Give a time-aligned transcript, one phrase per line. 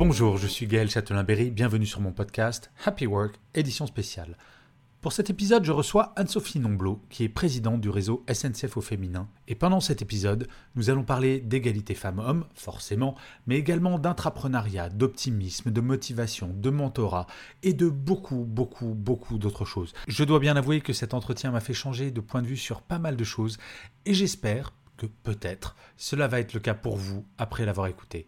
[0.00, 4.38] Bonjour, je suis Gaël Châtelain-Berry, bienvenue sur mon podcast Happy Work, édition spéciale.
[5.02, 9.28] Pour cet épisode, je reçois Anne-Sophie Nomblot, qui est présidente du réseau SNCF au féminin.
[9.46, 13.14] Et pendant cet épisode, nous allons parler d'égalité femmes-hommes, forcément,
[13.46, 17.26] mais également d'intrapreneuriat, d'optimisme, de motivation, de mentorat
[17.62, 19.92] et de beaucoup, beaucoup, beaucoup d'autres choses.
[20.08, 22.80] Je dois bien avouer que cet entretien m'a fait changer de point de vue sur
[22.80, 23.58] pas mal de choses
[24.06, 28.26] et j'espère que peut-être cela va être le cas pour vous après l'avoir écouté.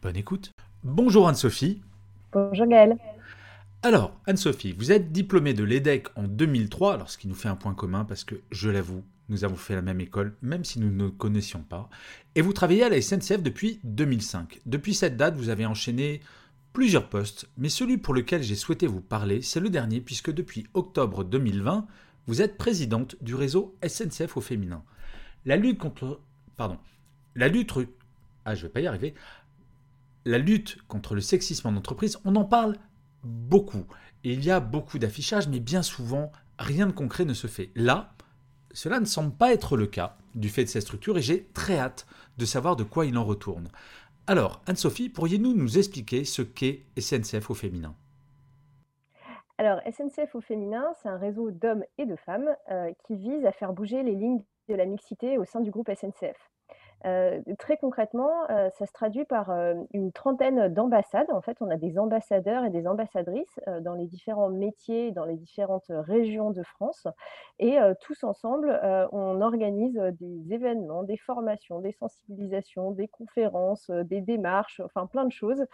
[0.00, 0.52] Bonne écoute.
[0.82, 1.82] Bonjour Anne-Sophie.
[2.32, 2.96] Bonjour Gaël.
[3.82, 7.54] Alors, Anne-Sophie, vous êtes diplômée de l'EDEC en 2003, alors ce qui nous fait un
[7.54, 10.90] point commun parce que, je l'avoue, nous avons fait la même école, même si nous
[10.90, 11.90] ne connaissions pas.
[12.34, 14.60] Et vous travaillez à la SNCF depuis 2005.
[14.64, 16.22] Depuis cette date, vous avez enchaîné
[16.72, 20.66] plusieurs postes, mais celui pour lequel j'ai souhaité vous parler, c'est le dernier, puisque depuis
[20.72, 21.86] octobre 2020,
[22.26, 24.82] vous êtes présidente du réseau SNCF au féminin.
[25.44, 26.20] La lutte contre...
[26.56, 26.78] Pardon.
[27.34, 27.74] La lutte...
[28.46, 29.14] Ah, je vais pas y arriver.
[30.24, 32.76] La lutte contre le sexisme en entreprise, on en parle
[33.24, 33.86] beaucoup.
[34.22, 37.70] Et il y a beaucoup d'affichage, mais bien souvent, rien de concret ne se fait.
[37.74, 38.12] Là,
[38.72, 41.78] cela ne semble pas être le cas du fait de cette structure et j'ai très
[41.78, 42.06] hâte
[42.38, 43.68] de savoir de quoi il en retourne.
[44.26, 47.94] Alors, Anne-Sophie, pourriez-vous nous expliquer ce qu'est SNCF au féminin?
[49.58, 53.52] Alors, SNCF au féminin, c'est un réseau d'hommes et de femmes euh, qui vise à
[53.52, 56.49] faire bouger les lignes de la mixité au sein du groupe SNCF.
[57.06, 61.30] Euh, très concrètement, euh, ça se traduit par euh, une trentaine d'ambassades.
[61.30, 65.36] En fait, on a des ambassadeurs et des ambassadrices dans les différents métiers, dans les
[65.36, 67.06] différentes régions de France.
[67.58, 68.78] Et tous ensemble,
[69.12, 75.32] on organise des événements, des formations, des sensibilisations, des conférences, des démarches, enfin plein de
[75.32, 75.64] choses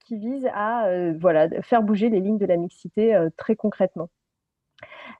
[0.00, 4.08] qui visent à voilà, faire bouger les lignes de la mixité très concrètement.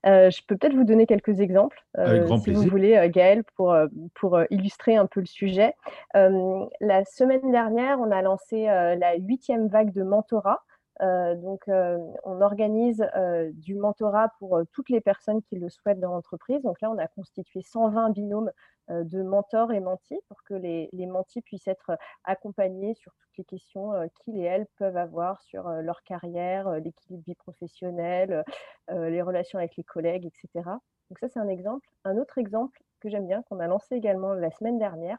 [0.07, 3.77] Euh, je peux peut-être vous donner quelques exemples, euh, si vous voulez, euh, Gaël, pour,
[4.15, 5.75] pour illustrer un peu le sujet.
[6.15, 10.63] la semaine dernière, on a lancé la huitième vague de mentorat.
[11.01, 13.07] Donc, on organise
[13.55, 16.63] du mentorat pour toutes les personnes qui le souhaitent dans l'entreprise.
[16.63, 18.51] Donc là, on a constitué 120 binômes
[18.89, 23.45] de mentors et mentis pour que les, les mentis puissent être accompagnés sur toutes les
[23.45, 28.45] questions qu'ils et elles peuvent avoir sur leur carrière, l'équilibre vie professionnelle,
[28.91, 30.71] les relations avec les collègues, etc.
[31.11, 31.89] Donc ça, c'est un exemple.
[32.05, 35.19] Un autre exemple que j'aime bien, qu'on a lancé également la semaine dernière,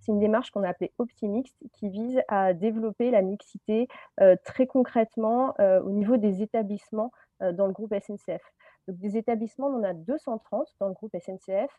[0.00, 3.88] c'est une démarche qu'on a appelée Optimix qui vise à développer la mixité
[4.44, 8.42] très concrètement au niveau des établissements dans le groupe SNCF.
[8.86, 11.70] Donc des établissements, on en a 230 dans le groupe SNCF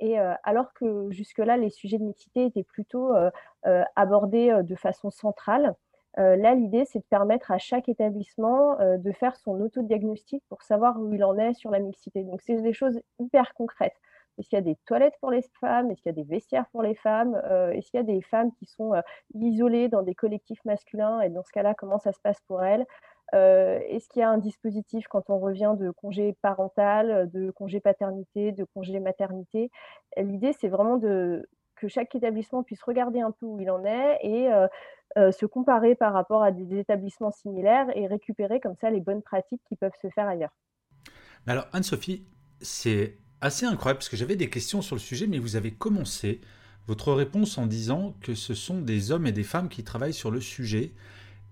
[0.00, 3.12] et alors que jusque-là, les sujets de mixité étaient plutôt
[3.96, 5.74] abordés de façon centrale,
[6.16, 11.12] là, l'idée, c'est de permettre à chaque établissement de faire son autodiagnostic pour savoir où
[11.12, 12.24] il en est sur la mixité.
[12.24, 13.96] Donc, c'est des choses hyper concrètes.
[14.38, 15.90] Est-ce qu'il y a des toilettes pour les femmes?
[15.90, 17.34] Est-ce qu'il y a des vestiaires pour les femmes?
[17.72, 18.92] Est-ce qu'il y a des femmes qui sont
[19.34, 22.86] isolées dans des collectifs masculins Et dans ce cas-là, comment ça se passe pour elles?
[23.34, 27.80] Euh, est-ce qu'il y a un dispositif quand on revient de congé parental, de congé
[27.80, 29.70] paternité, de congé maternité?
[30.16, 34.18] L'idée, c'est vraiment de, que chaque établissement puisse regarder un peu où il en est
[34.22, 34.66] et euh,
[35.18, 39.22] euh, se comparer par rapport à des établissements similaires et récupérer comme ça les bonnes
[39.22, 40.54] pratiques qui peuvent se faire ailleurs.
[41.46, 42.26] Alors Anne-Sophie,
[42.60, 46.40] c'est assez incroyable parce que j'avais des questions sur le sujet, mais vous avez commencé
[46.86, 50.30] votre réponse en disant que ce sont des hommes et des femmes qui travaillent sur
[50.30, 50.92] le sujet.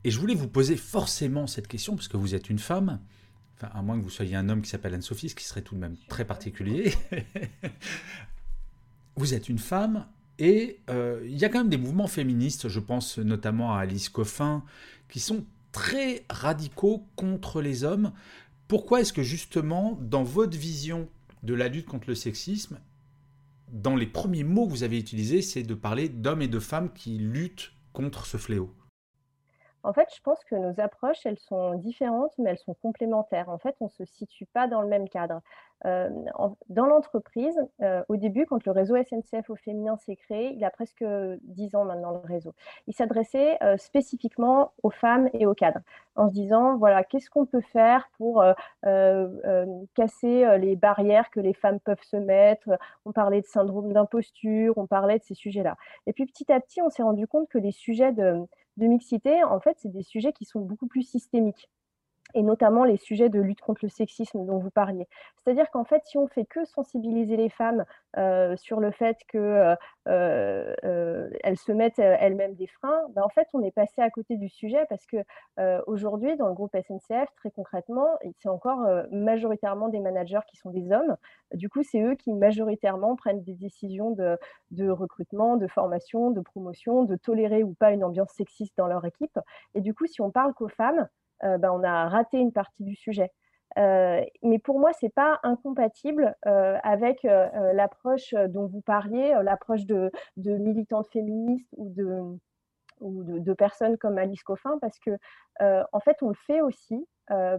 [0.04, 3.00] Et je voulais vous poser forcément cette question, parce que vous êtes une femme,
[3.54, 5.74] enfin, à moins que vous soyez un homme qui s'appelle Anne-Sophie, ce qui serait tout
[5.74, 6.94] de même très particulier.
[9.16, 10.06] vous êtes une femme,
[10.38, 14.08] et euh, il y a quand même des mouvements féministes, je pense notamment à Alice
[14.08, 14.64] Coffin,
[15.08, 18.12] qui sont très radicaux contre les hommes.
[18.68, 21.08] Pourquoi est-ce que justement, dans votre vision
[21.46, 22.78] de la lutte contre le sexisme,
[23.72, 26.92] dans les premiers mots que vous avez utilisés, c'est de parler d'hommes et de femmes
[26.92, 28.74] qui luttent contre ce fléau
[29.86, 33.48] En fait, je pense que nos approches, elles sont différentes, mais elles sont complémentaires.
[33.48, 35.40] En fait, on ne se situe pas dans le même cadre.
[35.84, 36.08] Euh,
[36.70, 40.70] dans l'entreprise, euh, au début, quand le réseau SNCF au féminin s'est créé, il a
[40.70, 41.04] presque
[41.42, 42.52] 10 ans maintenant le réseau,
[42.88, 45.80] il s'adressait euh, spécifiquement aux femmes et aux cadres,
[46.16, 48.42] en se disant, voilà, qu'est-ce qu'on peut faire pour
[49.94, 52.70] casser les barrières que les femmes peuvent se mettre?
[53.04, 55.76] On parlait de syndrome d'imposture, on parlait de ces sujets-là.
[56.06, 59.44] Et puis petit à petit, on s'est rendu compte que les sujets de, de mixité,
[59.44, 61.68] en fait, c'est des sujets qui sont beaucoup plus systémiques
[62.36, 65.08] et notamment les sujets de lutte contre le sexisme dont vous parliez.
[65.38, 67.86] C'est-à-dire qu'en fait, si on fait que sensibiliser les femmes
[68.18, 69.78] euh, sur le fait qu'elles
[70.08, 74.36] euh, euh, se mettent elles-mêmes des freins, ben en fait, on est passé à côté
[74.36, 75.16] du sujet parce que
[75.86, 80.92] aujourd'hui, dans le groupe SNCF, très concrètement, c'est encore majoritairement des managers qui sont des
[80.92, 81.16] hommes.
[81.54, 84.36] Du coup, c'est eux qui majoritairement prennent des décisions de,
[84.72, 89.06] de recrutement, de formation, de promotion, de tolérer ou pas une ambiance sexiste dans leur
[89.06, 89.38] équipe.
[89.74, 92.84] Et du coup, si on parle qu'aux femmes, euh, ben, on a raté une partie
[92.84, 93.30] du sujet.
[93.78, 99.84] Euh, mais pour moi, ce n'est pas incompatible euh, avec l'approche dont vous parliez, l'approche
[99.84, 105.10] de, militantes féministes ou de, de, personnes comme Alice Coffin, parce que
[105.60, 107.06] en fait, on le fait aussi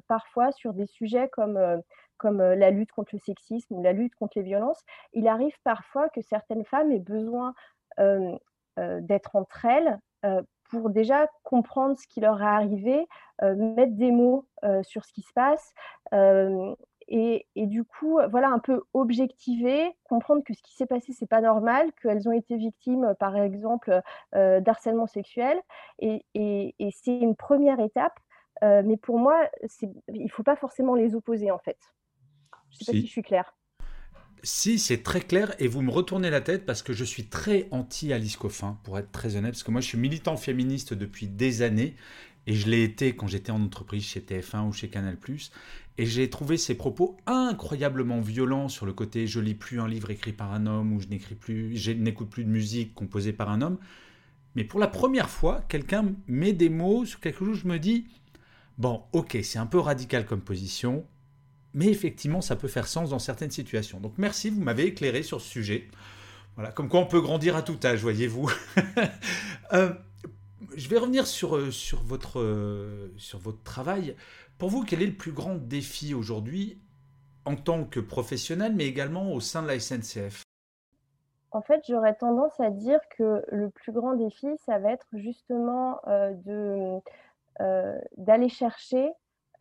[0.07, 4.43] parfois sur des sujets comme la lutte contre le sexisme ou la lutte contre les
[4.43, 4.81] violences.
[5.13, 7.53] Il arrive parfois que certaines femmes aient besoin
[8.77, 9.99] d'être entre elles
[10.69, 13.07] pour déjà comprendre ce qui leur est arrivé,
[13.43, 15.73] euh, mettre des mots euh, sur ce qui se passe.
[16.13, 16.75] Euh,
[17.09, 21.39] et, du coup, voilà, un peu objectiver, comprendre que ce qui s'est passé, c'est pas
[21.39, 24.01] normal, qu'elles ont été victimes, par exemple,
[24.33, 25.57] d'harcèlement sexuel.
[25.99, 26.25] Et,
[26.91, 28.19] c'est une première étape.
[28.61, 29.49] mais pour moi,
[30.09, 31.77] il ne faut pas forcément les opposer, en fait.
[32.71, 33.55] Je ne sais pas si je suis claire.
[34.43, 37.67] Si, c'est très clair et vous me retournez la tête parce que je suis très
[37.71, 41.61] anti-Alice Coffin, pour être très honnête, parce que moi je suis militant féministe depuis des
[41.61, 41.95] années
[42.45, 45.17] et je l'ai été quand j'étais en entreprise chez TF1 ou chez Canal+.
[45.97, 50.11] Et j'ai trouvé ses propos incroyablement violents sur le côté je lis plus un livre
[50.11, 53.49] écrit par un homme ou je n'écris plus, je n'écoute plus de musique composée par
[53.49, 53.77] un homme.
[54.55, 58.07] Mais pour la première fois, quelqu'un met des mots sur quelque chose, je me dis
[58.77, 61.05] bon, ok, c'est un peu radical comme position,
[61.77, 63.99] mais effectivement, ça peut faire sens dans certaines situations.
[63.99, 65.87] Donc merci, vous m'avez éclairé sur ce sujet.
[66.55, 68.51] Voilà, comme quoi on peut grandir à tout âge, voyez-vous.
[69.73, 69.91] Euh,
[70.77, 74.15] je vais revenir sur, euh, sur, votre, euh, sur votre travail.
[74.57, 76.81] Pour vous, quel est le plus grand défi aujourd'hui
[77.43, 80.43] en tant que professionnel, mais également au sein de la SNCF
[81.51, 85.99] En fait, j'aurais tendance à dire que le plus grand défi, ça va être justement
[88.15, 89.11] d'aller chercher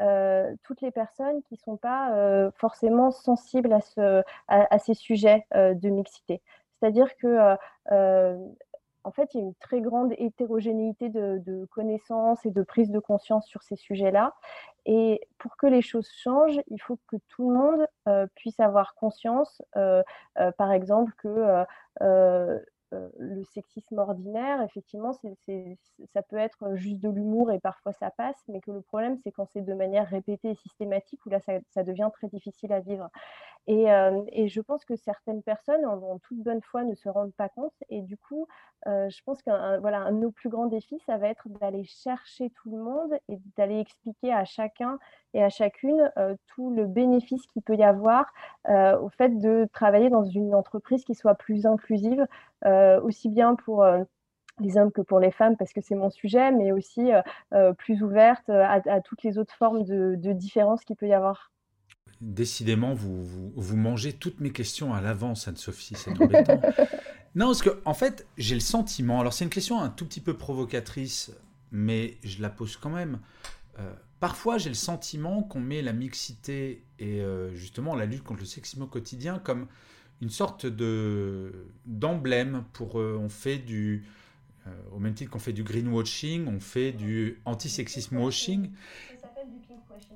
[0.03, 4.95] euh, toutes les personnes qui ne sont pas euh, forcément sensibles à, ce, à, ces
[4.95, 6.43] sujets euh, de mixité.
[6.79, 7.57] C'est-à-dire que
[9.05, 12.99] en fait, il y a une très grande hétérogénéité de, connaissances et de prise de
[12.99, 14.35] conscience sur ces sujets-là.
[14.85, 17.87] Et pour que les choses changent, il faut que tout le monde
[18.35, 21.65] puisse avoir conscience, par exemple, que
[23.19, 28.61] le sexisme ordinaire, effectivement, ça peut être juste de l'humour et parfois ça passe, mais
[28.61, 32.09] que le problème, c'est quand c'est de manière répétée et systématique, où là, ça, devient
[32.13, 33.09] très difficile à vivre.
[33.69, 37.49] Et, euh, je pense que certaines personnes, en, toute bonne foi, ne se rendent pas
[37.49, 37.75] compte.
[37.89, 38.47] Et du coup,
[38.87, 41.85] euh, je pense qu'un voilà, un de nos plus grands défis, ça va être d'aller
[41.85, 44.99] chercher tout le monde et d'aller expliquer à chacun
[45.35, 46.11] et à chacune
[46.47, 48.33] tout le bénéfice qu'il peut y avoir
[48.67, 52.27] au fait de travailler dans une entreprise qui soit plus inclusive,
[53.03, 53.85] aussi bien pour
[54.61, 57.11] les hommes que pour les femmes, parce que c'est mon sujet, mais aussi
[57.79, 61.51] plus ouverte à, toutes les autres formes de, de différence qu'il peut y avoir.
[62.21, 63.25] Décidément, vous,
[63.55, 66.61] vous, mangez toutes mes questions à l'avance, Anne-Sophie, c'est embêtant.
[67.35, 70.21] non, parce que, en fait, j'ai le sentiment, alors c'est une question un tout petit
[70.21, 71.33] peu provocatrice,
[71.73, 73.19] mais je la pose quand même.
[74.21, 78.47] Parfois, j'ai le sentiment qu'on met la mixité et euh, justement la lutte contre le
[78.47, 79.67] sexisme au quotidien comme
[80.23, 81.53] une sorte de
[81.85, 84.07] d'emblème pour euh, on fait du
[84.67, 88.71] euh, au même titre qu'on fait du greenwashing, on fait du anti-sexisme washing.
[89.21, 89.66] Ça s'appelle du pinkwashing.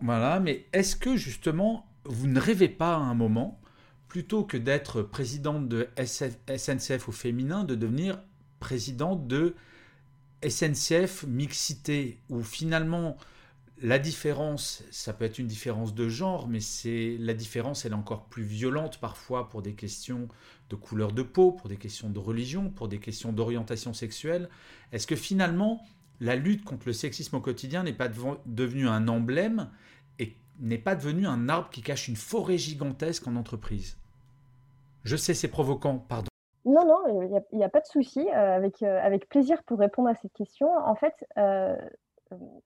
[0.00, 3.60] Voilà, mais est-ce que justement vous ne rêvez pas à un moment
[4.08, 8.20] plutôt que d'être présidente de SNCF au féminin de devenir
[8.58, 9.54] présidente de
[10.46, 13.16] SNCF mixité où finalement
[13.82, 17.94] la différence, ça peut être une différence de genre, mais c'est la différence, elle est
[17.94, 20.28] encore plus violente parfois pour des questions
[20.68, 24.50] de couleur de peau, pour des questions de religion, pour des questions d'orientation sexuelle.
[24.92, 25.82] Est-ce que finalement,
[26.20, 29.70] la lutte contre le sexisme au quotidien n'est pas devenue un emblème
[30.18, 33.96] et n'est pas devenue un arbre qui cache une forêt gigantesque en entreprise
[35.04, 36.28] Je sais, c'est provoquant, pardon.
[36.66, 38.20] Non, non, il n'y a, pas de souci.
[38.20, 40.70] Euh, avec, euh, avec plaisir pour répondre à cette question.
[40.76, 41.74] En fait, euh,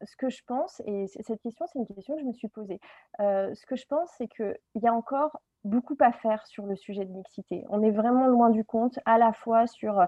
[0.02, 2.80] ce que je pense, et cette question, c'est une question que je me suis posée.
[3.18, 7.04] ce que je pense, c'est qu'il y a encore beaucoup à faire sur le sujet
[7.04, 7.64] de mixité.
[7.70, 10.06] On est vraiment loin du compte, à la fois sur euh,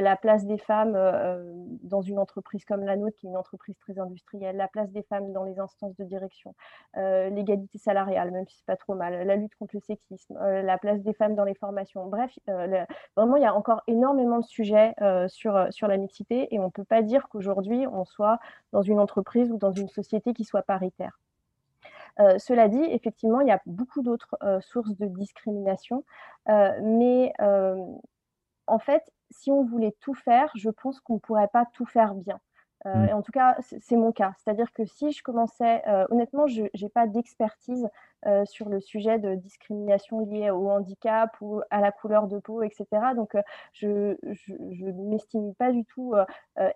[0.00, 1.42] la place des femmes euh,
[1.82, 5.02] dans une entreprise comme la nôtre, qui est une entreprise très industrielle, la place des
[5.02, 6.54] femmes dans les instances de direction,
[6.96, 10.78] euh, l'égalité salariale, même si c'est pas trop mal, la lutte contre le sexisme, la
[10.78, 12.06] place des femmes dans les formations.
[12.06, 12.36] Bref,
[13.16, 14.94] vraiment, il y a encore énormément de sujets
[15.28, 18.38] sur la mixité et on ne peut pas dire qu'aujourd'hui, on soit
[18.72, 21.18] dans une entreprise ou dans une société qui soit paritaire.
[22.20, 26.04] Euh, cela dit, effectivement, il y a beaucoup d'autres euh, sources de discrimination,
[26.48, 27.32] euh, mais
[28.68, 32.14] en fait, si on voulait tout faire, je pense qu'on ne pourrait pas tout faire
[32.14, 32.40] bien.
[32.94, 33.14] Mmh.
[33.14, 34.32] en tout cas, c'est mon cas.
[34.38, 37.88] C'est-à-dire que si je commençais, honnêtement, je n'ai pas d'expertise
[38.44, 42.86] sur le sujet de discrimination liée au handicap ou à la couleur de peau, etc.
[43.14, 43.36] Donc,
[43.72, 46.14] je ne m'estime pas du tout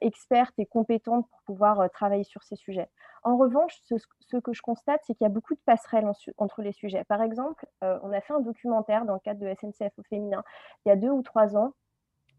[0.01, 2.89] experte et compétente pour pouvoir travailler sur ces sujets.
[3.23, 6.73] En revanche, ce, que je constate, c'est qu'il y a beaucoup de passerelles entre les
[6.73, 7.05] sujets.
[7.05, 10.43] Par exemple, on a fait un documentaire dans le cadre de SNCF au féminin
[10.85, 11.73] il y a deux ou trois ans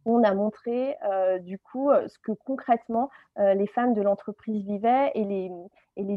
[0.06, 4.64] on a montré euh, du coup euh, ce que concrètement euh, les femmes de l'entreprise
[4.64, 5.52] vivaient et les,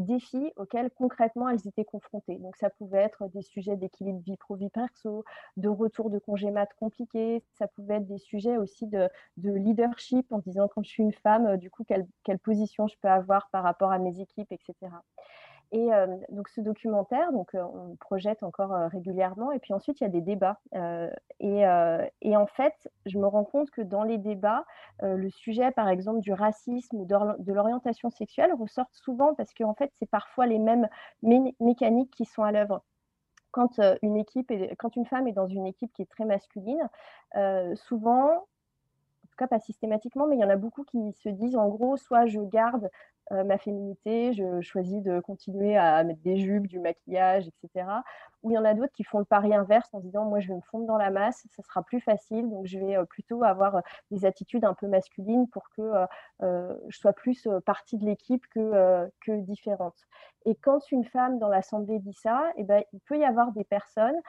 [0.01, 2.37] défis auxquels concrètement elles étaient confrontées.
[2.37, 5.23] Donc ça pouvait être des sujets d'équilibre vie pro-vie perso,
[5.57, 10.39] de retour de congé mat compliqué, ça pouvait être des sujets aussi de, leadership en
[10.39, 13.91] disant quand je suis une femme, du coup quelle position je peux avoir par rapport
[13.91, 14.91] à mes équipes, etc.
[15.75, 19.51] Et euh, donc ce documentaire, donc, euh, on projette encore euh, régulièrement.
[19.51, 20.57] Et puis ensuite, il y a des débats.
[21.41, 24.63] Et, en fait, je me rends compte que dans les débats,
[25.01, 30.09] le sujet, par exemple, du racisme de l'orientation sexuelle ressort souvent parce qu'en fait, c'est
[30.09, 30.87] parfois les mêmes
[31.59, 32.81] mécaniques qui sont à l'œuvre
[33.51, 36.89] quand une femme est dans une équipe qui est très masculine,
[37.75, 41.57] souvent, en tout cas pas systématiquement, mais il y en a beaucoup qui se disent
[41.57, 42.89] en gros, soit je garde
[43.31, 47.87] euh, ma féminité, je choisis de continuer à mettre des jupes, du maquillage, etc.
[48.43, 50.49] Ou il y en a d'autres qui font le pari inverse en disant moi je
[50.49, 53.43] vais me fondre dans la masse, ça sera plus facile, donc je vais euh, plutôt
[53.43, 55.91] avoir euh, des attitudes un peu masculines pour que
[56.41, 59.95] je sois plus partie de l'équipe que, que différente.
[60.45, 63.63] Et quand une femme dans l'assemblée dit ça, eh ben, il peut y avoir des
[63.63, 64.19] personnes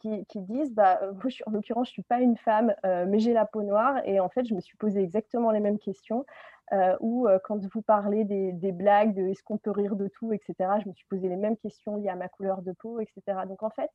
[0.00, 3.44] qui, disent bah, moi, en l'occurrence, je ne suis pas une femme, mais j'ai la
[3.44, 4.00] peau noire.
[4.04, 6.24] Et en fait, je me suis posé exactement les mêmes questions.
[6.72, 10.32] Euh, ou euh, quand vous parlez des, blagues, de est-ce qu'on peut rire de tout,
[10.32, 13.40] etc., je me suis posé les mêmes questions liées à ma couleur de peau, etc.
[13.46, 13.90] Donc en fait,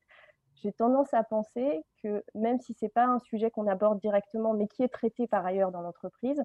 [0.61, 4.53] j'ai tendance à penser que même si ce n'est pas un sujet qu'on aborde directement,
[4.53, 6.41] mais qui est traité par ailleurs dans l'entreprise,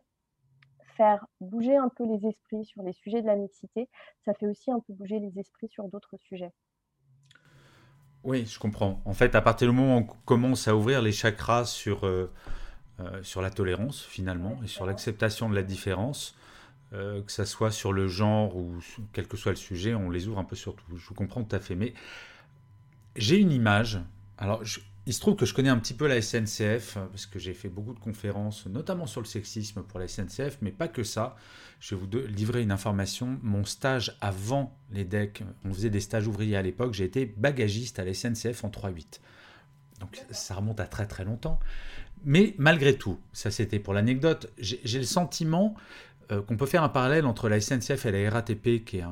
[0.97, 3.89] faire bouger un peu les esprits sur les sujets de la mixité,
[4.25, 6.53] ça fait aussi un peu bouger les esprits sur d'autres sujets.
[8.25, 9.01] Oui, je comprends.
[9.05, 12.07] En fait, à partir du moment où on commence à ouvrir les chakras sur...
[12.07, 12.31] Euh,
[13.05, 16.37] euh, sur la tolérance finalement et sur l'acceptation de la différence,
[16.93, 18.79] euh, que ça soit sur le genre ou
[19.13, 20.85] quel que soit le sujet, on les ouvre un peu sur tout.
[20.97, 21.75] Je vous comprends tout à fait.
[21.75, 21.95] Mais
[23.17, 24.01] j'ai une image.
[24.39, 24.63] Alors,
[25.07, 27.69] il se trouve que je connais un petit peu la SNCF parce que j'ai fait
[27.69, 31.37] beaucoup de conférences, notamment sur le sexisme pour la SNCF, mais pas que ça.
[31.81, 33.39] Je vais vous livrer une information.
[33.43, 36.95] Mon stage avant les decks, on faisait des stages ouvriers à l'époque.
[36.95, 39.21] J'ai été bagagiste à la SNCF en 3-8.
[39.99, 41.59] Donc ça remonte à très très longtemps.
[42.25, 45.75] Mais malgré tout, ça c'était pour l'anecdote, j'ai le sentiment
[46.31, 49.05] euh, qu'on peut faire un parallèle entre la SNCF et la RATP, qui est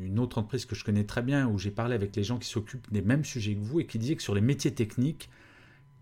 [0.00, 2.48] une autre entreprise que je connais très bien, où j'ai parlé avec les gens qui
[2.48, 5.28] s'occupent des mêmes sujets que vous et qui disaient que sur les métiers techniques,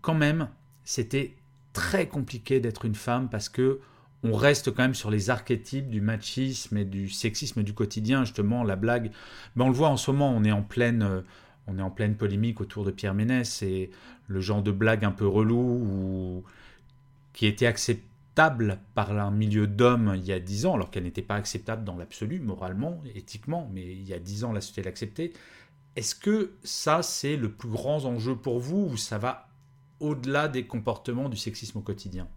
[0.01, 0.47] quand même,
[0.83, 1.35] c'était
[1.73, 3.79] très compliqué d'être une femme parce que
[4.23, 8.63] on reste quand même sur les archétypes du machisme et du sexisme du quotidien, justement,
[8.63, 9.11] la blague.
[9.55, 11.21] Mais on le voit en ce moment, on est en pleine, euh,
[11.67, 13.91] on est en pleine polémique autour de Pierre Ménès et
[14.27, 16.43] le genre de blague un peu relou ou
[17.33, 21.21] qui était acceptable par un milieu d'hommes il y a dix ans, alors qu'elle n'était
[21.21, 25.33] pas acceptable dans l'absolu, moralement, éthiquement, mais il y a dix ans, la société l'acceptait.
[25.95, 29.47] Est-ce que ça, c'est le plus grand enjeu pour vous ou ça va
[29.99, 32.27] au-delà des comportements du sexisme au quotidien?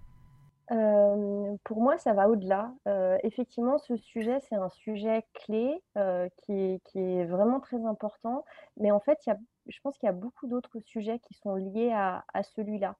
[0.70, 2.72] Euh, pour moi, ça va au-delà.
[2.88, 8.44] Euh, effectivement, ce sujet, c'est un sujet clé euh, qui, est, vraiment très important.
[8.76, 11.54] Mais en fait, y a, je pense qu'il y a beaucoup d'autres sujets qui sont
[11.54, 12.96] liés à celui-là.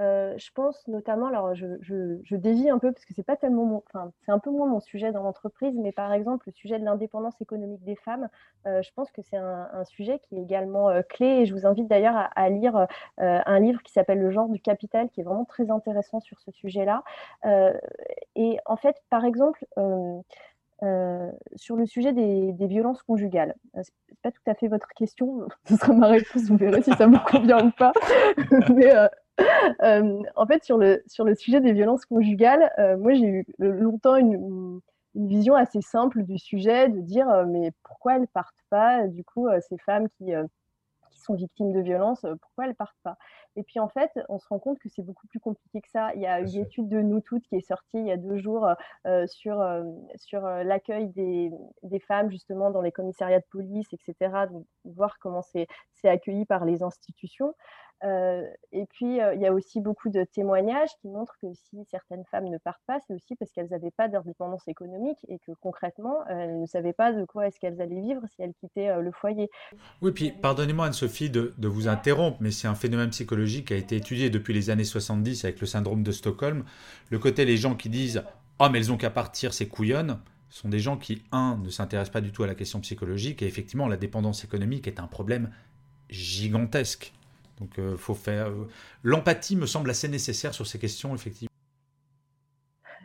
[0.00, 3.82] Euh, je pense notamment, alors je, dévie un peu parce que c'est pas tellement mon,
[3.86, 6.84] enfin c'est un peu moins mon sujet dans l'entreprise, mais par exemple le sujet de
[6.84, 8.28] l'indépendance économique des femmes,
[8.66, 11.66] euh, je pense que c'est un, sujet qui est également euh, clé et je vous
[11.66, 12.86] invite d'ailleurs à, lire
[13.18, 16.50] un livre qui s'appelle Le genre du capital, qui est vraiment très intéressant sur ce
[16.50, 17.04] sujet-là.
[18.34, 19.64] et en fait, par exemple.
[21.56, 23.54] sur le sujet des, violences conjugales.
[23.82, 27.06] C'est pas tout à fait votre question, ce sera ma réponse, vous verrez si ça
[27.06, 27.92] me convient ou pas.
[28.94, 29.08] Euh,
[29.40, 34.16] en fait, sur le, sur le sujet des violences conjugales, euh, moi j'ai eu longtemps
[34.16, 34.80] une,
[35.14, 39.06] une vision assez simple du sujet, de dire mais pourquoi elles partent pas?
[39.06, 40.32] Du coup, ces femmes qui
[41.10, 43.16] sont victimes de violences, pourquoi elles partent pas?
[43.56, 46.12] Et puis en fait, on se rend compte que c'est beaucoup plus compliqué que ça.
[46.14, 48.36] Il y a une étude de nous toutes qui est sortie il y a deux
[48.36, 48.68] jours
[49.26, 49.64] sur,
[50.16, 51.52] sur l'accueil des,
[51.84, 54.46] des, femmes justement dans les commissariats de police, etc.
[54.50, 55.68] Donc, voir comment c'est
[56.04, 57.54] accueilli par les institutions.
[58.04, 58.42] Euh,
[58.72, 62.24] et puis, euh, il y a aussi beaucoup de témoignages qui montrent que si certaines
[62.30, 66.26] femmes ne partent pas, c'est aussi parce qu'elles n'avaient pas d'indépendance économique et que concrètement,
[66.28, 69.10] elles ne savaient pas de quoi est-ce qu'elles allaient vivre si elles quittaient euh, le
[69.10, 69.48] foyer.
[70.02, 73.96] Oui, puis pardonnez-moi Anne-Sophie de, vous interrompre, mais c'est un phénomène psychologique qui a été
[73.96, 76.64] étudié depuis les années 70 avec le syndrome de Stockholm.
[77.10, 78.22] Le côté, les gens qui disent
[78.60, 80.20] «Oh, mais elles ont qu'à partir, c'est couillonne»,
[80.50, 83.46] sont des gens qui, un, ne s'intéressent pas du tout à la question psychologique, et
[83.46, 85.50] effectivement, la dépendance économique est un problème
[86.10, 87.12] gigantesque.
[87.58, 88.48] Donc, euh, faut faire.
[88.48, 88.68] Euh,
[89.02, 91.50] l'empathie me semble assez nécessaire sur ces questions, effectivement.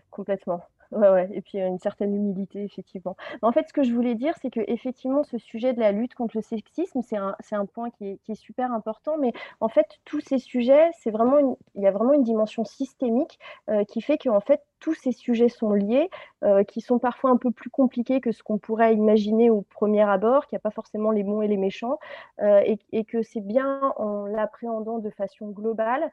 [0.09, 0.61] Complètement.
[0.91, 1.29] Ouais, ouais.
[1.33, 3.15] Et puis une certaine humilité, effectivement.
[3.43, 6.15] en fait, ce que je voulais dire, c'est que effectivement, ce sujet de la lutte
[6.15, 9.17] contre le sexisme, c'est un, un, point qui est, qui est, super important.
[9.19, 13.37] Mais en fait, tous ces sujets, c'est vraiment il y a vraiment une dimension systémique
[13.69, 16.09] euh, qui fait qu'en fait, tous ces sujets sont liés,
[16.43, 20.01] euh, qui sont parfois un peu plus compliqués que ce qu'on pourrait imaginer au premier
[20.09, 21.99] abord, qu'il n'y a pas forcément les bons et les méchants,
[22.41, 26.11] euh, et, que c'est bien en l'appréhendant de façon globale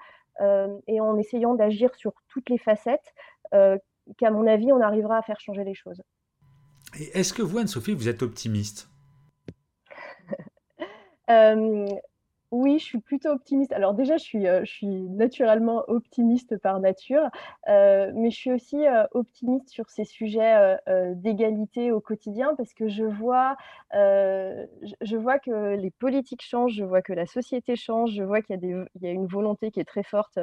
[0.86, 3.14] et en essayant d'agir sur toutes les facettes
[4.18, 6.02] qu'à mon avis, on arrivera à faire changer les choses.
[7.14, 8.88] Est-ce que vous, Anne-Sophie, vous êtes optimiste?
[11.28, 11.88] Euh,
[12.56, 13.72] oui, je suis plutôt optimiste.
[13.72, 14.64] Alors déjà, je suis, euh,
[15.10, 17.28] naturellement optimiste par nature,
[17.68, 20.78] euh, mais je suis aussi euh, optimiste sur ces sujets
[21.14, 23.56] d'égalité au quotidien parce que je vois,
[23.92, 28.58] je, vois que les politiques changent, je vois que la société change, je vois qu'il
[29.00, 30.38] y, a une volonté qui est très forte,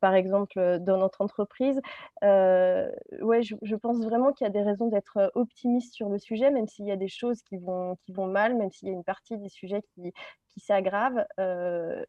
[0.00, 1.80] par exemple, dans notre entreprise.
[2.22, 6.66] ouais, je, pense vraiment qu'il y a des raisons d'être optimiste sur le sujet, même
[6.66, 9.48] s'il y a des choses qui vont mal, même s'il y a une partie des
[9.48, 10.12] sujets qui,
[10.52, 11.26] qui s'aggrave,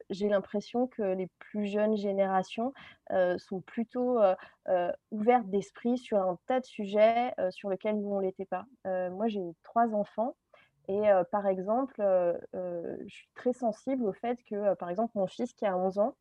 [0.09, 2.73] j'ai l'impression que les plus jeunes générations
[3.37, 4.19] sont plutôt
[5.11, 8.65] ouvertes d'esprit sur un tas de sujets sur lesquels nous, on ne l'était pas.
[8.85, 10.35] moi, j'ai trois enfants.
[10.87, 11.95] Et par exemple,
[12.53, 16.15] je suis très sensible au fait que, par exemple, mon fils qui a 11 ans,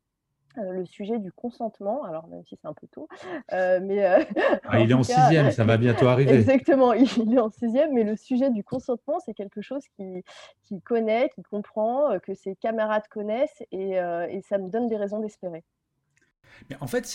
[0.57, 3.07] euh, le sujet du consentement, alors même si c'est un peu tôt,
[3.53, 4.23] euh, mais euh,
[4.65, 6.33] ah, il est en sixième, ça va bientôt arriver.
[6.33, 11.29] Exactement, il est en sixième, mais le sujet du consentement, c'est quelque chose qu'il connaît,
[11.33, 15.63] qu'il comprend, que ses camarades connaissent, et, et, ça me donne des raisons d'espérer.
[16.69, 17.07] Mais en fait,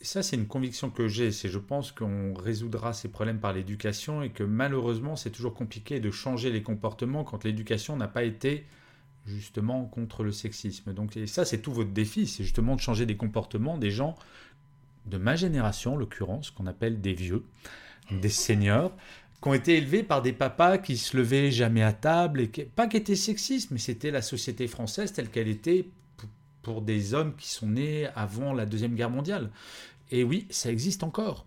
[0.00, 1.30] ça, c'est une conviction que j'ai.
[1.32, 6.00] C'est je pense qu'on résoudra ces problèmes par l'éducation et que malheureusement, c'est toujours compliqué
[6.00, 8.64] de changer les comportements quand l'éducation n'a pas été
[9.26, 10.92] justement contre le sexisme.
[10.92, 14.14] Donc et ça, c'est tout votre défi, c'est justement de changer des comportements des gens
[15.06, 17.44] de ma génération, en l'occurrence, qu'on appelle des vieux,
[18.10, 18.92] des seniors,
[19.40, 22.86] qui ont été élevés par des papas qui se levaient jamais à table, et pas
[22.88, 25.88] qui étaient sexistes, mais c'était la société française telle qu'elle était
[26.62, 29.50] pour des hommes qui sont nés avant la Deuxième Guerre mondiale.
[30.10, 31.46] Et oui, ça existe encore.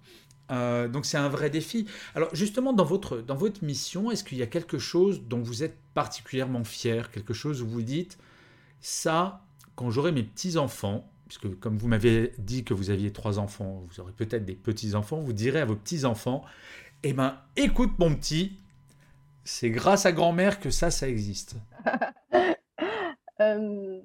[0.52, 1.88] Euh, donc c'est un vrai défi.
[2.16, 5.64] Alors justement, dans votre, dans votre mission, est-ce qu'il y a quelque chose dont vous
[5.64, 8.18] êtes particulièrement fier, quelque chose où vous dites,
[8.82, 13.86] ça, quand j'aurai mes petits-enfants, puisque comme vous m'avez dit que vous aviez trois enfants,
[13.88, 16.44] vous aurez peut-être des petits-enfants, vous direz à vos petits-enfants,
[17.04, 18.60] eh ben écoute mon petit,
[19.44, 21.56] c'est grâce à grand-mère que ça, ça existe.
[23.40, 24.00] euh,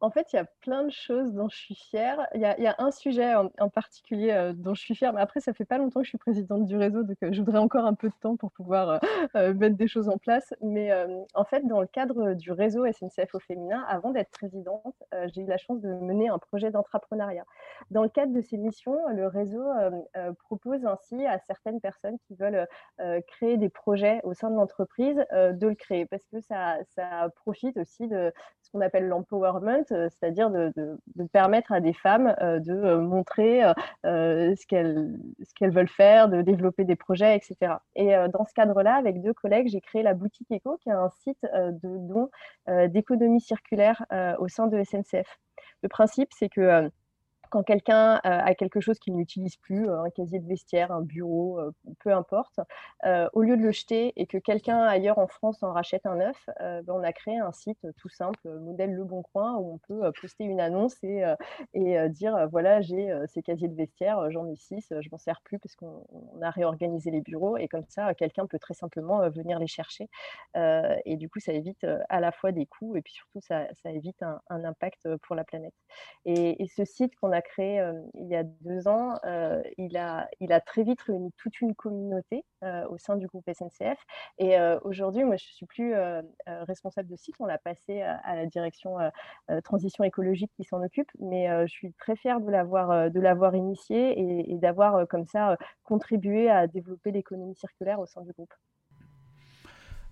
[0.00, 2.26] en fait, il y a plein de choses dont je suis fière.
[2.34, 5.52] Il y a, un sujet en, particulier euh, dont je suis fière, mais après, ça
[5.52, 7.94] fait pas longtemps que je suis présidente du réseau, donc euh, je voudrais encore un
[7.94, 9.00] peu de temps pour pouvoir
[9.34, 10.54] euh, mettre des choses en place.
[10.62, 10.92] Mais
[11.34, 14.94] en fait, dans le cadre du réseau SNCF au féminin, avant d'être présidente,
[15.34, 17.44] j'ai eu la chance de mener un projet d'entrepreneuriat.
[17.90, 19.64] Dans le cadre de ces missions, le réseau
[20.38, 22.66] propose ainsi à certaines personnes qui veulent
[23.26, 27.76] créer des projets au sein de l'entreprise de le créer, parce que ça, ça profite
[27.76, 28.32] aussi de
[28.72, 30.72] qu'on appelle l'empowerment, euh, c'est-à-dire de,
[31.32, 33.62] permettre à des femmes euh, de euh, montrer
[34.04, 37.74] ce qu'elles veulent faire, de développer des projets, etc.
[37.94, 41.10] Et dans ce cadre-là, avec deux collègues, j'ai créé la boutique Eco, qui est un
[41.22, 42.30] site de dons
[42.88, 44.04] d'économie circulaire
[44.38, 45.38] au sein de SNCF.
[45.82, 46.90] Le principe, c'est que
[47.50, 51.02] quand quelqu'un euh, a quelque chose qu'il n'utilise plus, euh, un casier de vestiaire, un
[51.02, 52.60] bureau, euh, peu importe,
[53.32, 56.48] au lieu de le jeter et que quelqu'un ailleurs en France en rachète un neuf,
[56.58, 60.12] ben, on a créé un site tout simple, modèle Le Bon Coin, où on peut
[60.20, 61.24] poster une annonce et,
[62.10, 65.76] dire voilà, j'ai ces casiers de vestiaire, j'en ai six, je m'en sers plus parce
[65.76, 66.04] qu'on
[66.42, 70.08] a réorganisé les bureaux et comme ça, quelqu'un peut très simplement venir les chercher.
[70.54, 74.22] et du coup, ça évite à la fois des coûts et puis surtout, ça, évite
[74.22, 75.74] un, impact pour la planète.
[76.24, 77.82] Et ce site qu'on a créé
[78.14, 79.18] il y a deux ans,
[79.76, 83.98] il, a, il a très vite réuni toute une communauté au sein du groupe SNCF.
[84.38, 85.94] Et aujourd'hui, moi, je ne suis plus
[86.46, 87.34] responsable de site.
[87.38, 88.96] On l'a passé à la direction
[89.64, 91.10] transition écologique qui s'en occupe.
[91.18, 96.66] Mais je suis très fière de l'avoir, initié et, et d'avoir comme ça contribué à
[96.66, 98.52] développer l'économie circulaire au sein du groupe.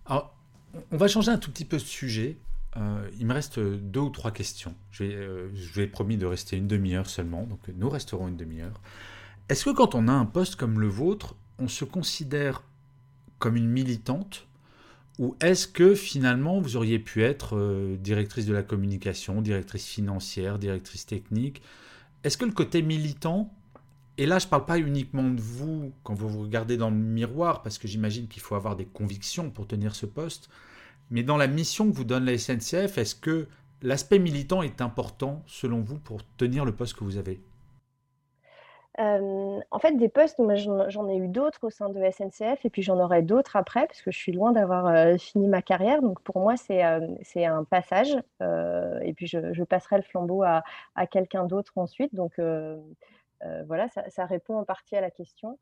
[0.07, 0.35] Alors,
[0.93, 2.37] on va changer un tout petit peu de sujet.
[2.77, 4.75] Euh, il me reste deux ou trois questions.
[4.91, 8.29] Je, vais, euh, je vous ai promis de rester une demi-heure seulement, donc nous resterons
[8.29, 8.81] une demi-heure.
[9.49, 12.63] Est-ce que quand on a un poste comme le vôtre, on se considère
[13.39, 14.47] comme une militante?
[15.19, 20.59] Ou est-ce que finalement vous auriez pu être euh, directrice de la communication, directrice financière,
[20.59, 21.63] directrice technique?
[22.25, 23.55] Est-ce que le côté militant,
[24.19, 26.97] et là je ne parle pas uniquement de vous quand vous vous regardez dans le
[26.97, 30.51] miroir, parce que j'imagine qu'il faut avoir des convictions pour tenir ce poste,
[31.11, 33.49] mais dans la mission que vous donne la SNCF, est-ce que
[33.83, 37.41] l'aspect militant est important selon vous pour tenir le poste que vous avez?
[38.99, 40.41] Euh, en fait, des postes,
[40.89, 44.01] j'en ai eu d'autres au sein de SNCF et puis j'en aurai d'autres après parce
[44.01, 46.01] que je suis loin d'avoir euh, fini ma carrière.
[46.01, 47.01] Donc pour moi, c'est euh,
[47.37, 48.17] un passage
[49.03, 50.63] et puis je, passerai le flambeau à,
[51.11, 52.15] quelqu'un d'autre ensuite.
[52.15, 52.41] Donc
[53.67, 55.59] voilà, ça, répond en partie à la question.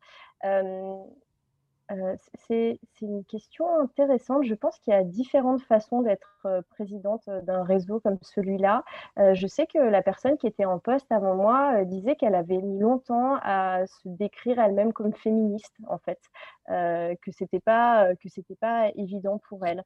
[1.91, 2.15] Euh,
[2.47, 4.43] c'est une question intéressante.
[4.45, 8.83] Je pense qu'il y a différentes façons d'être euh, présidente euh, d'un réseau comme celui-là.
[9.17, 12.79] je sais que la personne qui était en poste avant moi disait qu'elle avait mis
[12.79, 16.19] longtemps à se décrire elle-même comme féministe, en fait,
[16.67, 18.09] que c'était pas
[18.59, 19.83] pas évident pour elle.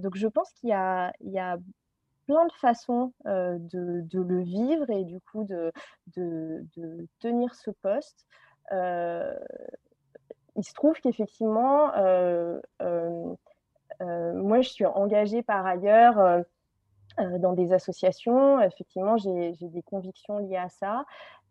[0.00, 1.12] donc je pense qu'il y a,
[2.26, 5.72] plein de façons de, le vivre et du coup de
[7.20, 8.26] tenir ce poste
[10.56, 13.34] il se trouve qu'effectivement, euh, euh,
[14.00, 16.44] euh, moi, je suis engagée par ailleurs
[17.18, 18.60] dans des associations.
[18.60, 21.04] Effectivement, j'ai des convictions liées à ça.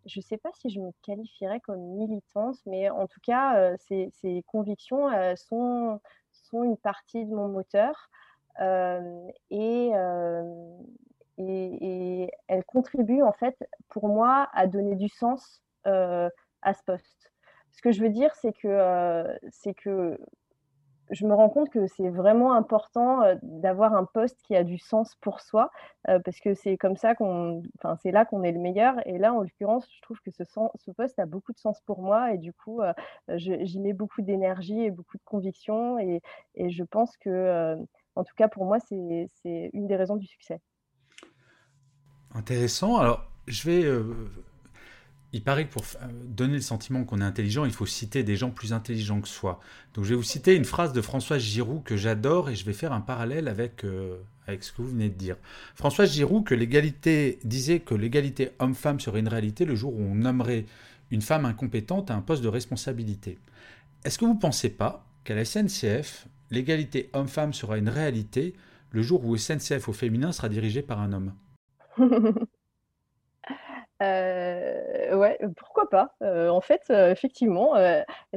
[0.05, 4.43] Je ne sais pas si je me qualifierais comme militante, mais en tout cas, ces,
[4.47, 5.99] convictions sont,
[6.53, 8.09] une partie de mon moteur.
[9.49, 9.91] et,
[11.37, 13.57] et, elles contribuent en fait
[13.89, 17.32] pour moi à donner du sens à ce poste
[17.73, 19.38] ce que je veux dire, c'est que, euh,
[19.77, 20.17] que
[21.09, 24.77] je me rends compte que c'est vraiment important euh, d'avoir un poste qui a du
[24.77, 25.71] sens pour soi,
[26.07, 28.95] euh, parce que c'est comme ça qu'on, enfin, c'est là qu'on est le meilleur.
[29.07, 32.01] Et là, en l'occurrence, je trouve que ce, ce, poste a beaucoup de sens pour
[32.01, 32.81] moi, et du coup,
[33.36, 36.21] j'y mets beaucoup d'énergie et beaucoup de conviction, et,
[36.55, 37.75] et je pense que,
[38.15, 40.62] en tout cas, pour moi, c'est une des raisons du succès.
[42.36, 42.97] Intéressant.
[42.97, 43.83] Alors, je vais
[45.33, 45.83] il paraît que pour
[46.25, 49.59] donner le sentiment qu'on est intelligent, il faut citer des gens plus intelligents que soi.
[49.95, 52.73] Donc je vais vous citer une phrase de Françoise Giroud que j'adore et je vais
[52.73, 55.37] faire un parallèle avec, euh, avec ce que vous venez de dire.
[55.73, 60.13] Françoise Giroud que l'égalité disait que l'égalité homme-femme serait une réalité le jour où on
[60.13, 60.65] nommerait
[61.09, 63.39] une femme incompétente à un poste de responsabilité.
[64.05, 68.53] Est-ce que vous ne pensez pas qu'à la SNCF, l'égalité homme-femme sera une réalité
[68.91, 71.33] le jour où SNCF au féminin sera dirigé par un homme?
[74.03, 76.15] Euh, ouais, pourquoi pas?
[76.21, 77.73] Euh, en fait, euh, effectivement,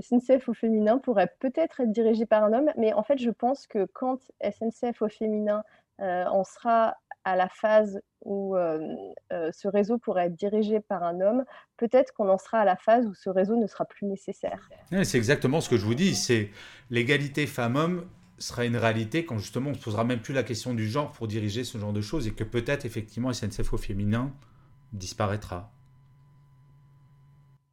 [0.01, 3.67] SNCF au féminin pourrait peut-être être dirigé par un homme, mais en fait, je pense
[3.67, 5.63] que quand SNCF au féminin,
[5.99, 11.45] en sera à la phase où, ce réseau pourrait être dirigé par un homme,
[11.77, 14.69] peut-être qu'on en sera à la phase où ce réseau ne sera plus nécessaire.
[15.03, 16.51] c'est exactement ce que je vous dis, c'est
[16.91, 18.07] l'égalité femmes-hommes
[18.39, 21.11] sera une réalité quand justement on ne se posera même plus la question du genre
[21.13, 24.31] pour diriger ce genre de choses et que peut-être effectivement SNCF au féminin
[24.93, 25.73] disparaîtra.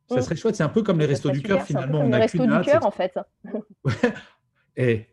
[0.10, 1.99] Ça serait chouette, c'est un peu comme les restos du cœur finalement.
[1.99, 2.65] On a qu'une hâte.
[2.65, 3.17] Cœur, en fait.
[4.78, 5.08] Et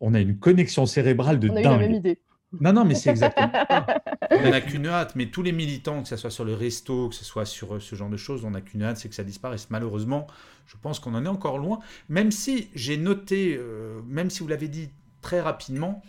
[0.00, 1.64] on a une connexion cérébrale de on a dingue.
[1.64, 2.18] Eu la même idée.
[2.60, 3.86] Non, non, mais c'est exactement ça.
[4.30, 7.14] On n'a qu'une hâte, mais tous les militants, que ce soit sur le resto, que
[7.14, 9.24] ce soit sur euh, ce genre de choses, on n'a qu'une hâte, c'est que ça
[9.24, 9.70] disparaisse.
[9.70, 10.26] Malheureusement,
[10.66, 11.80] je pense qu'on en est encore loin.
[12.08, 16.02] Même si j'ai noté, euh, même si vous l'avez dit très rapidement,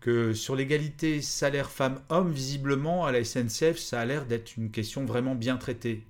[0.00, 5.04] que sur l'égalité salaire femme-homme, visiblement, à la SNCF, ça a l'air d'être une question
[5.04, 6.06] vraiment bien traitée.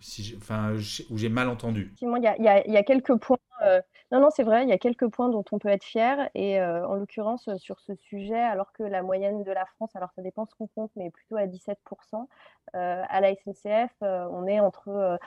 [0.00, 0.74] Si enfin,
[1.10, 1.92] où j'ai mal entendu.
[2.00, 3.80] Il y, y, a quelques points euh,
[4.12, 6.30] non, non, c'est vrai, il y a quelques points dont on peut être fier.
[6.34, 9.90] Et euh, en l'occurrence, euh, sur ce sujet, alors que la moyenne de la France,
[9.94, 12.26] alors ça dépend ce qu'on compte, mais plutôt à 17%,
[12.74, 15.18] à la SNCF, on est entre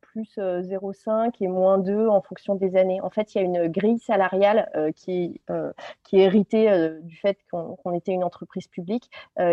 [0.00, 3.00] plus 0,5 et moins 2 en fonction des années.
[3.02, 8.12] En fait, il y a une grille salariale qui, est héritée du fait qu'on était
[8.12, 9.10] une entreprise publique,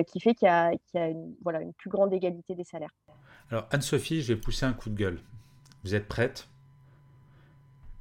[0.08, 2.96] qui fait qu'il y a, une plus grande égalité des salaires.
[3.52, 5.20] Alors, Anne-Sophie, je vais pousser un coup de gueule.
[5.84, 6.48] Vous êtes prête?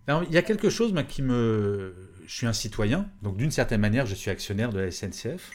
[0.08, 1.94] Il y a quelque chose qui me...
[2.26, 5.50] Je suis un citoyen, donc d'une certaine manière, je suis actionnaire de la SNCF,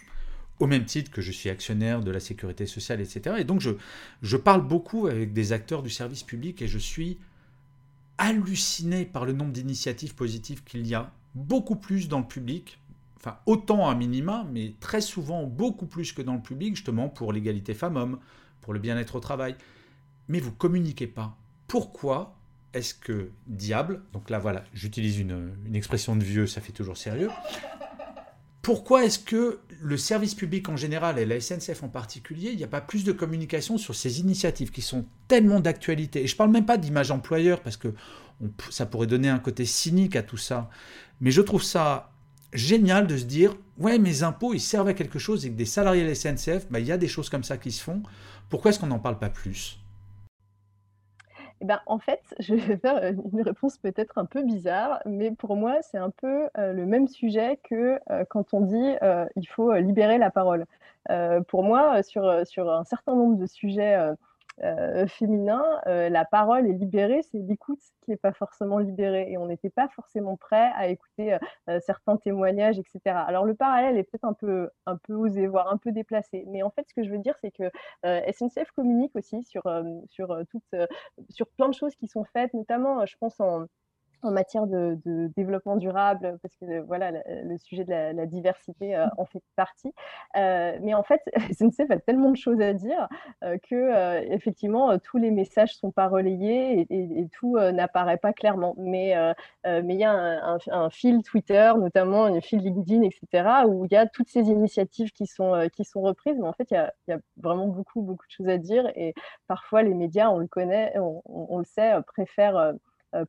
[0.60, 3.38] au même titre que je suis actionnaire de la sécurité sociale, etc.
[3.40, 3.72] Et donc je,
[4.22, 7.18] je parle beaucoup avec des acteurs du service public et je suis
[8.20, 12.80] halluciné par le nombre d'initiatives positives qu'il y a, beaucoup plus dans le public,
[13.18, 17.34] enfin autant à minima, mais très souvent beaucoup plus que dans le public, justement pour
[17.34, 18.20] l'égalité femmes-hommes,
[18.62, 19.56] pour le bien-être au travail.
[20.28, 21.38] Mais vous communiquez pas.
[21.68, 22.39] Pourquoi?
[22.74, 27.30] Est-ce que diable, donc là voilà, j'utilise une, expression de vieux, ça fait toujours sérieux,
[28.62, 32.64] pourquoi est-ce que le service public en général et la SNCF en particulier, il n'y
[32.64, 36.24] a pas plus de communication sur ces initiatives qui sont tellement d'actualité?
[36.24, 37.94] Et je ne parle même pas d'image employeur parce que
[38.70, 40.70] ça pourrait donner un côté cynique à tout ça.
[41.22, 42.12] Mais je trouve ça
[42.54, 45.66] génial de se dire ouais, mes impôts, ils servent à quelque chose et que des
[45.66, 48.04] salariés de la SNCF, bah, il y a des choses comme ça qui se font.
[48.50, 49.80] Pourquoi est-ce qu'on n'en parle pas plus?
[51.62, 55.32] Eh ben, en fait, je vais faire euh, une réponse peut-être un peu bizarre, mais
[55.32, 58.96] pour moi, c'est un peu euh, le même sujet que euh, quand on dit
[59.36, 60.66] il faut libérer la parole.
[61.48, 63.98] pour moi, sur, sur un certain nombre de sujets
[64.64, 69.32] euh, féminin, euh, la parole est libérée, c'est l'écoute qui n'est pas forcément libérée.
[69.32, 71.38] Et on n'était pas forcément prêt à écouter
[71.70, 73.00] euh, certains témoignages, etc.
[73.28, 76.46] Alors le parallèle est peut-être un peu, un peu osé, voire un peu déplacé.
[76.48, 77.70] Mais en fait, ce que je veux dire, c'est que
[78.04, 79.64] SNCF communique aussi sur,
[80.08, 80.38] sur,
[81.30, 83.66] sur plein de choses qui sont faites, notamment, je pense, en
[84.22, 84.98] en matière de,
[85.36, 89.94] développement durable, parce que voilà, le, sujet de la, diversité euh, en fait partie.
[90.38, 91.22] Euh, mais en fait,
[91.54, 93.08] SNCF a tellement de choses à dire
[93.44, 98.76] euh, que effectivement tous les messages sont pas relayés et, tout n'apparaît pas clairement.
[98.78, 99.16] Mais
[99.66, 103.98] mais il y a un, fil Twitter, notamment un fil LinkedIn, etc., où il y
[103.98, 106.38] a toutes ces initiatives qui sont qui sont reprises.
[106.40, 106.76] Mais en fait, il
[107.08, 109.14] y a, vraiment beaucoup beaucoup de choses à dire et
[109.48, 112.74] parfois les médias, on le connaît, on, le sait, préfèrent euh,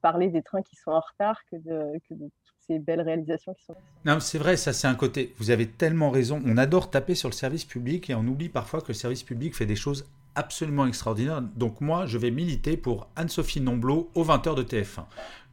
[0.03, 2.33] parler des trains qui sont en retard que de, toutes
[2.67, 3.75] ces belles réalisations qui sont.
[4.05, 5.35] Non, c'est vrai, ça c'est un côté.
[5.39, 6.43] Vous avez tellement raison.
[6.45, 9.55] On adore taper sur le service public et on oublie parfois que le service public
[9.55, 11.43] fait des choses absolument extraordinaires.
[11.43, 15.05] Donc moi, je vais militer pour Anne-Sophie Nomblot au 20h de TF1.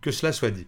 [0.01, 0.67] Que cela soit dit.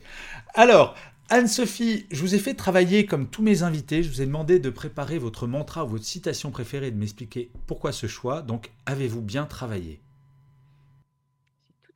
[0.55, 0.95] Alors,
[1.29, 4.01] Anne-Sophie, je vous ai fait travailler comme tous mes invités.
[4.01, 7.51] Je vous ai demandé de préparer votre mantra ou votre citation préférée et de m'expliquer
[7.67, 8.41] pourquoi ce choix.
[8.41, 10.01] Donc, avez-vous bien travaillé?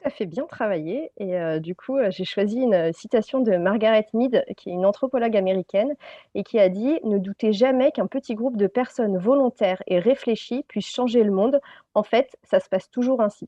[0.03, 3.55] À fait bien travaillé et euh, du coup, euh, j'ai choisi une euh, citation de
[3.57, 5.93] Margaret Mead, qui est une anthropologue américaine
[6.35, 10.63] et qui a dit: «Ne doutez jamais qu'un petit groupe de personnes volontaires et réfléchies
[10.67, 11.59] puisse changer le monde.
[11.93, 13.47] En fait, ça se passe toujours ainsi»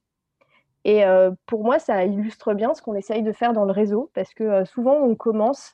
[0.85, 1.03] et
[1.47, 4.65] pour moi, ça illustre bien ce qu'on essaye de faire dans le réseau parce que,
[4.65, 5.73] souvent on commence,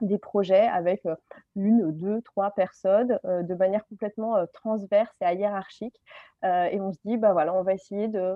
[0.00, 1.02] des projets avec
[1.56, 6.00] une, deux, trois personnes de manière complètement transverse et hiérarchique.
[6.42, 8.34] et on se dit, bah voilà, on va essayer de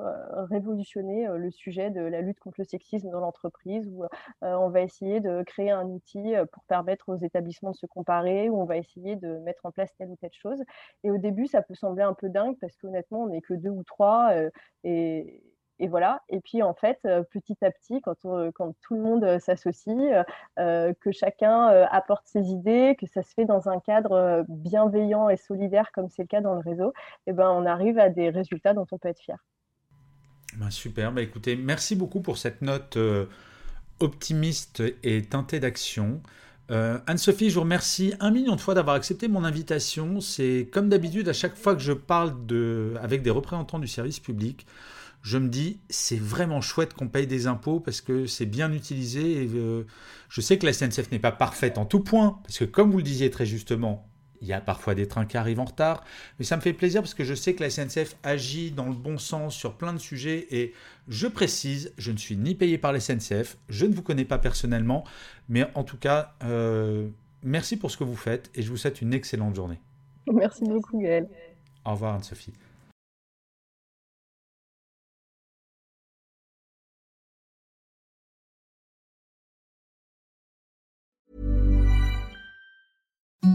[0.51, 4.05] révolutionner le sujet de la lutte contre le sexisme dans l'entreprise, ou
[4.43, 8.61] on va essayer de créer un outil pour permettre aux établissements de se comparer, ou
[8.61, 10.63] on va essayer de mettre en place telle ou telle chose.
[11.05, 13.71] Et au début, ça peut sembler un peu dingue parce qu'honnêtement, on n'est que deux
[13.71, 14.33] ou trois.
[15.81, 16.23] Et voilà.
[16.29, 18.17] Et puis en fait, euh, petit à petit, quand,
[18.55, 20.25] quand tout le monde euh, s'associe,
[20.59, 25.37] euh, que chacun apporte ses idées, que ça se fait dans un cadre bienveillant et
[25.37, 26.91] solidaire comme c'est le cas dans le réseau,
[27.27, 29.37] et eh ben on arrive à des résultats dont on peut être fier.
[30.57, 31.13] Ben, super.
[31.13, 32.99] Ben, écoutez, merci beaucoup pour cette note
[34.01, 36.21] optimiste et teintée d'action.
[36.71, 40.21] Anne-Sophie, je vous remercie un million de fois d'avoir accepté mon invitation.
[40.21, 44.21] C'est comme d'habitude, à chaque fois que je parle de, avec des représentants du service
[44.21, 44.67] public,
[45.23, 49.45] je me dis, c'est vraiment chouette qu'on paye des impôts parce que c'est bien utilisé.
[49.45, 49.85] Et, euh,
[50.29, 52.99] je sais que la SNCF n'est pas parfaite en tout point, parce que comme vous
[52.99, 54.09] le disiez très justement,
[54.41, 56.05] il y a parfois des trains qui arrivent en retard,
[56.39, 58.95] mais ça me fait plaisir parce que je sais que la SNCF agit dans le
[58.95, 60.75] bon sens sur plein de sujets et
[61.09, 64.39] je précise, je ne suis ni payé par la SNCF, je ne vous connais pas
[64.39, 65.05] personnellement,
[65.49, 67.09] mais en tout cas, euh,
[67.43, 69.81] merci pour ce que vous faites et je vous souhaite une excellente journée.
[70.33, 71.29] Merci beaucoup Gaël.
[71.85, 72.53] Au revoir Anne-Sophie.